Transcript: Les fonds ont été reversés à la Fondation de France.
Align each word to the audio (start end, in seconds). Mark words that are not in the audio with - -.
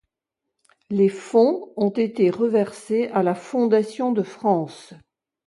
Les 0.89 1.09
fonds 1.09 1.71
ont 1.77 1.91
été 1.91 2.31
reversés 2.31 3.09
à 3.09 3.21
la 3.21 3.35
Fondation 3.35 4.11
de 4.11 4.23
France. 4.23 4.95